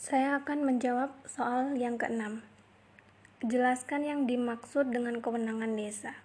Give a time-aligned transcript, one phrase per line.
[0.00, 2.40] Saya akan menjawab soal yang keenam.
[3.44, 6.16] Jelaskan yang dimaksud dengan kewenangan desa.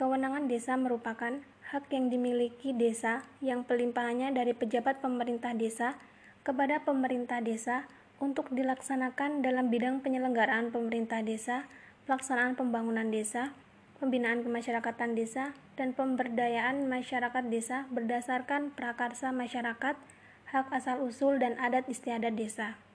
[0.00, 6.00] Kewenangan desa merupakan hak yang dimiliki desa yang pelimpahannya dari pejabat pemerintah desa
[6.40, 7.84] kepada pemerintah desa
[8.16, 11.68] untuk dilaksanakan dalam bidang penyelenggaraan pemerintah desa,
[12.08, 13.52] pelaksanaan pembangunan desa,
[14.00, 20.00] pembinaan kemasyarakatan desa, dan pemberdayaan masyarakat desa berdasarkan prakarsa masyarakat,
[20.48, 22.85] hak asal-usul dan adat istiadat desa.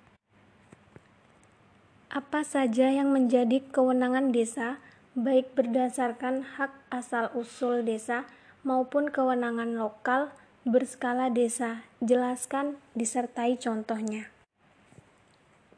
[2.11, 4.83] Apa saja yang menjadi kewenangan desa,
[5.15, 8.27] baik berdasarkan hak asal-usul desa
[8.67, 10.27] maupun kewenangan lokal
[10.67, 11.87] berskala desa?
[12.03, 14.27] Jelaskan disertai contohnya.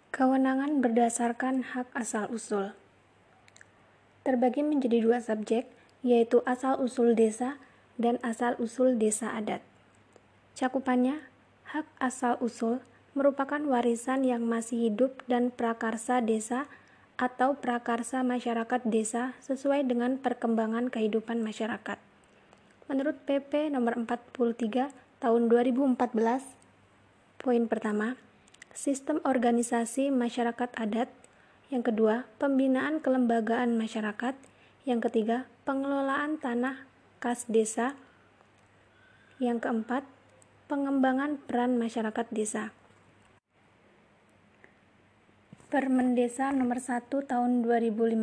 [0.09, 2.73] Kewenangan berdasarkan hak asal-usul
[4.25, 5.69] terbagi menjadi dua subjek,
[6.01, 7.61] yaitu asal-usul desa
[8.01, 9.61] dan asal-usul desa adat.
[10.57, 11.21] Cakupannya,
[11.69, 12.81] hak asal-usul
[13.13, 16.65] merupakan warisan yang masih hidup dan prakarsa desa
[17.13, 22.01] atau prakarsa masyarakat desa sesuai dengan perkembangan kehidupan masyarakat.
[22.89, 25.95] Menurut PP nomor 43 tahun 2014,
[27.39, 28.17] poin pertama,
[28.73, 31.07] sistem organisasi masyarakat adat,
[31.69, 34.35] yang kedua, pembinaan kelembagaan masyarakat,
[34.83, 36.83] yang ketiga, pengelolaan tanah
[37.23, 37.95] kas desa,
[39.39, 40.03] yang keempat,
[40.67, 42.75] pengembangan peran masyarakat desa.
[45.73, 48.21] Permen Desa nomor 1 tahun 2015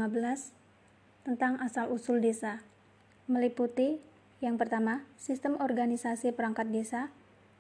[1.27, 2.63] tentang asal-usul desa.
[3.27, 3.99] Meliputi
[4.39, 7.11] yang pertama, sistem organisasi perangkat desa,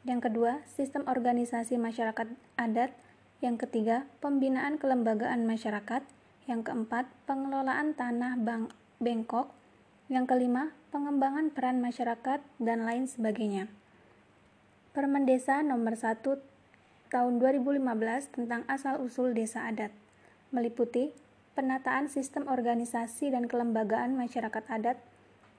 [0.07, 2.95] yang kedua, sistem organisasi masyarakat adat,
[3.43, 6.07] yang ketiga, pembinaan kelembagaan masyarakat,
[6.47, 8.71] yang keempat, pengelolaan tanah bang
[9.03, 9.51] bengkok,
[10.07, 13.67] yang kelima, pengembangan peran masyarakat, dan lain sebagainya.
[14.95, 16.23] Permen Desa nomor 1
[17.11, 17.83] tahun 2015
[18.31, 19.91] tentang asal-usul desa adat,
[20.55, 21.11] meliputi
[21.59, 24.97] penataan sistem organisasi dan kelembagaan masyarakat adat,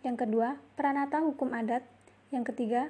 [0.02, 1.86] yang kedua, peranata hukum adat,
[2.34, 2.90] yang ketiga,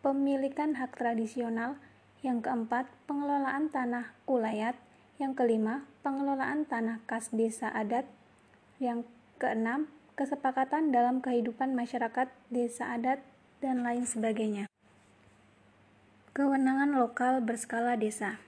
[0.00, 1.76] pemilikan hak tradisional,
[2.24, 4.78] yang keempat, pengelolaan tanah ulayat,
[5.20, 8.08] yang kelima, pengelolaan tanah kas desa adat,
[8.80, 9.04] yang
[9.36, 13.20] keenam, kesepakatan dalam kehidupan masyarakat desa adat,
[13.60, 14.73] dan lain sebagainya.
[16.34, 18.42] Kewenangan lokal berskala desa.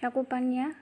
[0.00, 0.72] Cakupannya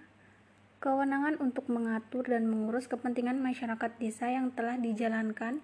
[0.79, 5.59] kewenangan untuk mengatur dan mengurus kepentingan masyarakat desa yang telah dijalankan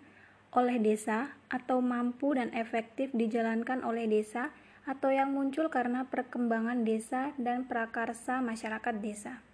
[0.50, 4.50] oleh desa atau mampu dan efektif dijalankan oleh desa
[4.82, 9.47] atau yang muncul karena perkembangan desa dan prakarsa masyarakat desa.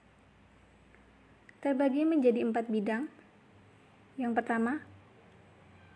[1.61, 3.13] Terbagi menjadi empat bidang.
[4.17, 4.81] Yang pertama,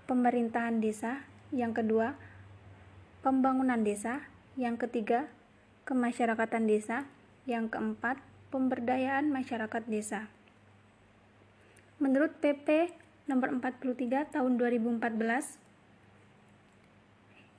[0.05, 1.25] pemerintahan desa.
[1.49, 2.13] Yang kedua,
[3.25, 5.27] pembangunan desa yang ketiga,
[5.83, 7.11] kemasyarakatan desa,
[7.45, 8.23] yang keempat,
[8.55, 10.31] pemberdayaan masyarakat desa.
[11.99, 12.95] Menurut PP
[13.27, 15.59] nomor 43 tahun 2014,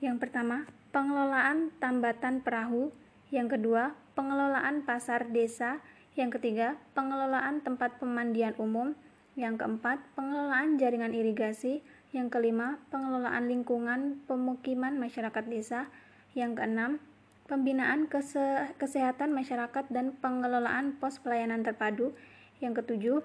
[0.00, 2.92] yang pertama, pengelolaan tambatan perahu,
[3.28, 5.84] yang kedua, pengelolaan pasar desa,
[6.16, 8.96] yang ketiga, pengelolaan tempat pemandian umum,
[9.36, 11.84] yang keempat, pengelolaan jaringan irigasi,
[12.16, 15.92] yang kelima, pengelolaan lingkungan pemukiman masyarakat desa,
[16.36, 17.00] yang keenam,
[17.48, 22.12] pembinaan kese kesehatan masyarakat dan pengelolaan pos pelayanan terpadu.
[22.60, 23.18] Yang ketujuh,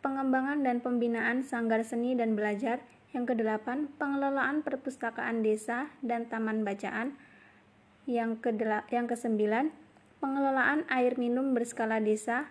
[0.00, 2.80] pengembangan dan pembinaan sanggar seni dan belajar.
[3.12, 7.20] Yang kedelapan, pengelolaan perpustakaan desa dan taman bacaan.
[8.08, 8.40] Yang,
[8.88, 9.74] yang kesembilan,
[10.24, 12.48] pengelolaan air minum berskala desa.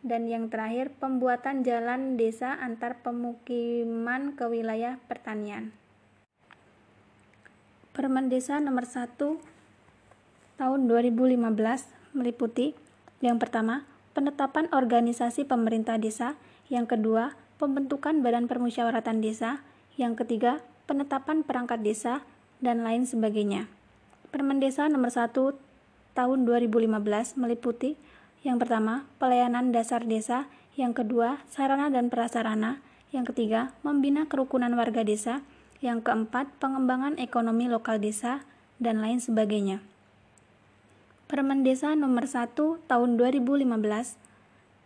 [0.00, 5.74] Dan yang terakhir, pembuatan jalan desa antar pemukiman ke wilayah pertanian.
[7.98, 9.18] Permen Desa nomor 1
[10.54, 11.34] tahun 2015
[12.14, 12.78] meliputi
[13.18, 16.38] yang pertama, penetapan organisasi pemerintah desa,
[16.70, 19.66] yang kedua, pembentukan badan permusyawaratan desa,
[19.98, 22.22] yang ketiga, penetapan perangkat desa,
[22.62, 23.66] dan lain sebagainya.
[24.30, 25.58] Permen Desa nomor 1
[26.14, 27.98] tahun 2015 meliputi
[28.46, 30.46] yang pertama, pelayanan dasar desa,
[30.78, 32.78] yang kedua, sarana dan prasarana,
[33.10, 35.42] yang ketiga, membina kerukunan warga desa,
[35.78, 38.42] yang keempat, pengembangan ekonomi lokal desa,
[38.78, 39.82] dan lain sebagainya.
[41.28, 42.56] Permen Desa nomor 1
[42.88, 43.68] tahun 2015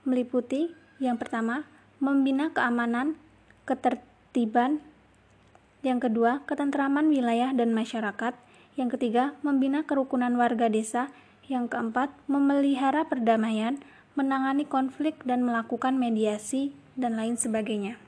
[0.02, 1.66] meliputi yang pertama,
[2.02, 3.14] membina keamanan,
[3.62, 4.82] ketertiban,
[5.82, 8.34] yang kedua, ketentraman wilayah dan masyarakat,
[8.78, 11.10] yang ketiga, membina kerukunan warga desa,
[11.50, 13.82] yang keempat, memelihara perdamaian,
[14.14, 17.98] menangani konflik dan melakukan mediasi, dan lain sebagainya.